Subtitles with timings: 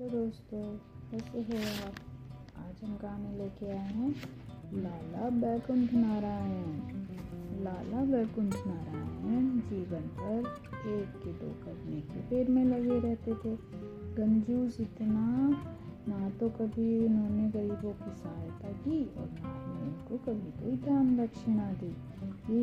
[0.00, 0.62] Hello दोस्तों,
[1.10, 1.94] कैसे हो आप?
[2.58, 4.14] आज हम गाने लेके आए हैं
[4.74, 6.78] लाला बैकुंठ नारायण।
[7.64, 10.38] लाला बैकुंठ नारायण जीवन पर
[10.90, 13.56] एक के दो करने के पेड़ में लगे रहते थे।
[14.14, 15.48] गंजूस इतना
[16.08, 21.16] ना तो कभी उन्होंने गरीबों की सहायता की और ना ही उनको कभी कोई दान
[21.16, 21.92] दक्षिणा दी।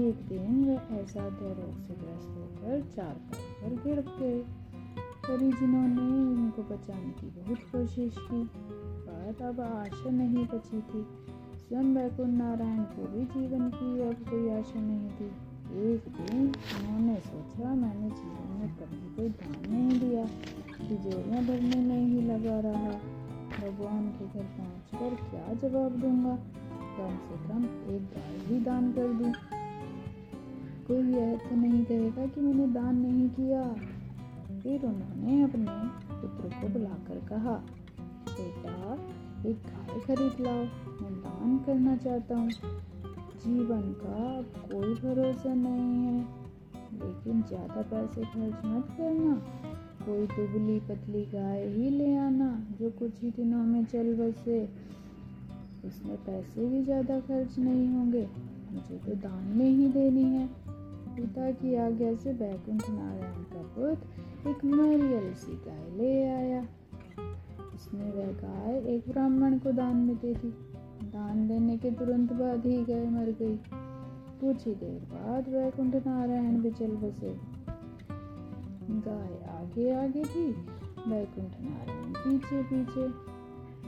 [0.08, 4.67] एक दिन वह ऐसा रोग से ग्रस्त होकर चार पर गिर गए।
[5.28, 8.50] परिजनों जिन्होंने उनको बचाने की बहुत कोशिश की।
[9.08, 11.06] पर अब आशा नहीं बची थी।
[11.56, 15.26] स्वयं बैकुंठ नारायण को भी जीवन की अब कोई आशा नहीं थी।
[15.94, 20.26] एक दिन उन्होंने सोचा, मैंने जीवन में कभी कोई दान नहीं दिया।
[20.88, 22.92] तिजोरियाँ भरने में ही लगा रहा।
[23.58, 26.36] भगवान के घर पहुँच कर क्या जवाब दूँगा?
[26.98, 27.64] कम से कम
[27.96, 29.34] एक गाय भी दान कर दूँ।
[30.88, 33.76] कोई यह तो नहीं कहेगा कि मैंने दान नहीं किया।
[34.68, 35.74] फिर उन्होंने अपने
[36.22, 37.52] पुत्र को बुलाकर कहा,
[38.30, 38.94] बेटा,
[39.50, 40.64] एक गाय खरीद लाओ,
[41.02, 42.50] मैं दान करना चाहता हूँ।
[43.38, 46.20] जीवन का कोई भरोसा नहीं है,
[46.94, 49.36] लेकिन ज़्यादा पैसे खर्च मत करना।
[50.06, 54.70] कोई दुबली पतली गाय ही ले आना, जो कुछ ही दिनों में चल बसे।
[55.86, 58.28] उसमें पैसे भी ज़्यादा खर्च नहीं होंगे,
[58.72, 60.50] मुझे तो दान में ही देनी है।
[61.16, 66.62] पिता की आज्ञा से बैकुंठ नारायण का पुत्र एक नारियल सी गाय ले आया।
[67.76, 70.50] उसने वह गाय एक ब्राह्मण को दान में दे दी।
[71.04, 73.58] दान देने के तुरंत बाद ही गाय मर गई।
[74.42, 77.38] कुछ ही देर बाद वैकुंठ नारायण भी चल बसे।
[78.92, 80.52] गाय आगे आगे थी,
[81.08, 83.08] वैकुंठ नारायण पीछे पीछे।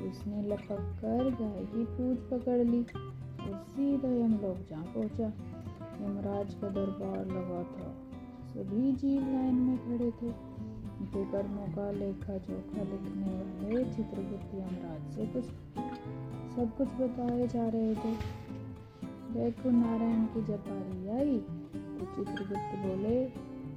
[0.10, 2.82] उसने लपक कर गाय की पूछ पकड़ ली
[3.42, 5.26] और सीधा यमलोक जा पहुँचा।
[6.06, 8.09] यमराज का दरबार लगा था।
[8.70, 15.16] सभी जीव लाइन में खड़े थे। उनके कर्मों का लेखा जोखा लिखने वाले चित्रगुप्त यमराज
[15.16, 15.46] से कुछ,
[16.56, 18.12] सब कुछ बताए जा रहे थे।
[19.32, 23.16] वैकुंठ नारायण की जब बारी आई तो चित्रगुप्त बोले,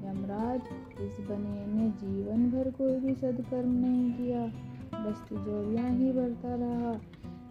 [0.04, 0.60] यमराज,
[1.00, 4.44] इस बनिए ने जीवन भर कोई भी सदकर्म नहीं किया।
[4.98, 6.92] बस तिजोरियाँ ही बढ़ता रहा,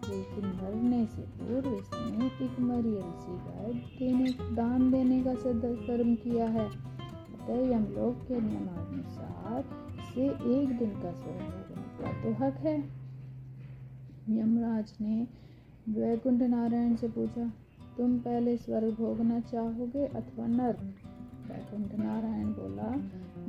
[0.08, 6.48] लेकिन मरने से पूर्व इसने एक मरियल सी गाय देने, दान देने का सदकर्म किया
[6.50, 6.70] है।
[7.42, 9.62] अतः यमलोक के नियमानुसार
[10.14, 11.70] से एक दिन का स्वर्ग
[12.00, 12.76] का तो हक है।
[14.30, 15.26] यमराज ने
[15.88, 17.46] वैकुंठ नारायण से पूछा,
[17.96, 20.84] तुम पहले स्वर्ग भोगना चाहोगे अथवा नर्क
[21.48, 22.90] वैकुंठ नारायण बोला,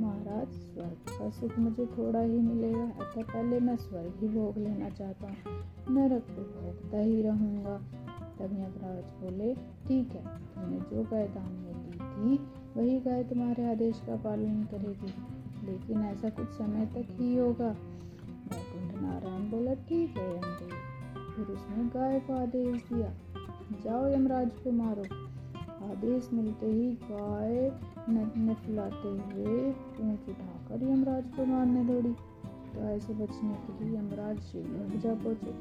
[0.00, 4.90] महाराज, स्वर्ग का सुख मुझे थोड़ा ही मिलेगा, अतः पहले मैं स्वर्ग ही भोग लेना
[4.90, 7.76] चाहता हूँ। नरक तो भोगता ही रहूँगा।
[8.38, 9.54] तब यमराज बोले,
[9.86, 15.12] ठीक है, तुमने जो दान में दी थी वही गाय तुम्हारे आदेश का पालन करेगी।
[15.66, 17.68] लेकिन ऐसा कुछ समय तक ही होगा।
[18.48, 20.72] वैकुंठ नारायण बोला, ठीक है यमदेव
[21.36, 23.10] फिर उसने गाय को आदेश दिया,
[23.84, 25.04] जाओ यमराज को मारो।
[25.84, 27.70] आदेश मिलते ही गाय
[28.56, 32.14] फुलाते हुए पूछ उठाकर यमराज को मारने दौड़ी।
[32.76, 35.52] गाय से बचने के लिए यमराज शिवलोक जा पहुँचे।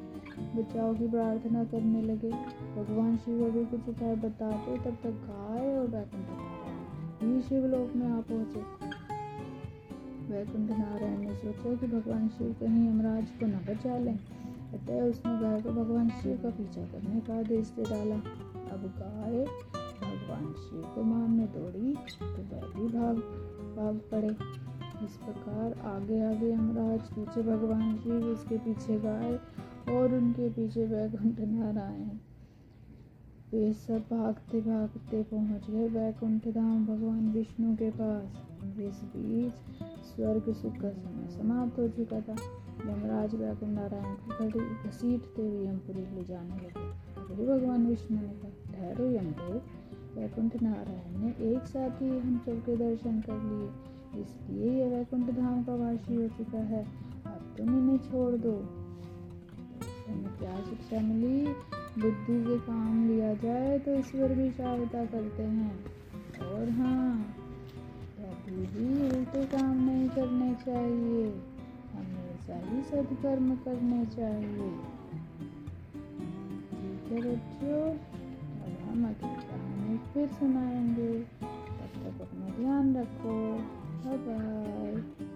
[0.56, 2.32] बचाव की प्रार्थना करने लगे।
[2.76, 5.43] भगवान शिव अभी कुछ उपाय बताते, तब तक गाय
[7.44, 8.60] ही शिवलोक में आ पहुँचे।
[10.34, 14.18] वैकुंठ नारायण ने सोचा कि भगवान शिव कहीं यमराज को न बचा लें।
[14.74, 18.16] अतः उसने गाय को भगवान शिव का पीछा करने का आदेश दे डाला।
[18.74, 19.46] अब गाय
[20.02, 23.16] भगवान शिव को मारने दौड़ी तो वह भी भाग
[23.78, 24.30] भाग पड़े।
[25.06, 29.34] इस प्रकार आगे आगे यमराज, पीछे भगवान शिव, उसके पीछे गाय
[29.98, 32.10] और उनके पीछे वैकुंठ नारायण।
[33.54, 38.38] वे सब भागते भागते पहुँच गए वैकुंठ धाम भगवान विष्णु के पास
[38.80, 42.36] इस बीच स्वर्ग सुख का समय समाप्त हो चुका था
[42.86, 46.88] यमराज वैकुंठ नारायण को घड़ी घसीटते हुए यमपुरी ले जाने लगे
[47.22, 49.62] अगले भगवान विष्णु ने कहा ठहरो यमदेव
[50.16, 55.64] वैकुंठ नारायण ने एक साथ ही हम सबके दर्शन कर लिए इसलिए यह वैकुंठ धाम
[55.64, 56.84] का वासी हो चुका है
[57.26, 58.58] अब तुम इन्हें छोड़ दो
[60.08, 65.86] हमें क्या शिक्षा मिली बुद्धि से काम लिया जाए तो ईश्वर भी सहायता करते हैं।
[66.42, 67.36] और हाँ
[68.18, 71.26] कभी भी उल्टे काम नहीं करने चाहिए,
[71.94, 74.70] हमेशा ही सदकर्म करने चाहिए।
[76.72, 83.38] ठीक है बच्चों, अब हम अगली कहानी फिर सुनाएँगे। तब तक अपना ध्यान रखो।
[84.06, 85.32] Bye bye